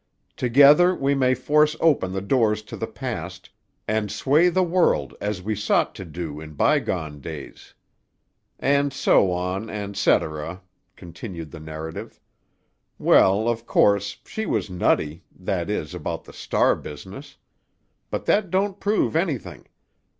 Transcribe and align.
Together 0.35 0.95
we 0.95 1.13
may 1.13 1.35
force 1.35 1.75
open 1.79 2.11
the 2.11 2.21
doors 2.23 2.63
to 2.63 2.75
the 2.75 2.87
past, 2.87 3.51
and 3.87 4.11
sway 4.11 4.49
the 4.49 4.63
world 4.63 5.13
as 5.21 5.43
we 5.43 5.53
sought 5.53 5.93
to 5.93 6.03
do 6.03 6.39
in 6.41 6.53
bygone 6.53 7.19
days.' 7.21 7.75
"And 8.57 8.91
so 8.91 9.29
on 9.31 9.69
and 9.69 9.95
cetera," 9.95 10.63
continued 10.95 11.51
the 11.51 11.59
narrative. 11.59 12.19
"Well, 12.97 13.47
of 13.47 13.67
course, 13.67 14.17
she 14.25 14.47
was 14.47 14.71
nutty, 14.71 15.23
that 15.39 15.69
is, 15.69 15.93
about 15.93 16.23
the 16.23 16.33
star 16.33 16.75
business. 16.75 17.37
But 18.09 18.25
that 18.25 18.49
don't 18.49 18.79
prove 18.79 19.15
anything. 19.15 19.67